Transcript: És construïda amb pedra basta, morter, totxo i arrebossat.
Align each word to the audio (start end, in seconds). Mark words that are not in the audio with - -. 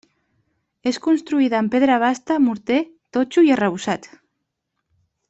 És 0.91 0.97
construïda 1.07 1.59
amb 1.59 1.71
pedra 1.75 1.97
basta, 2.05 2.39
morter, 2.49 2.79
totxo 3.19 3.45
i 3.49 3.55
arrebossat. 3.57 4.09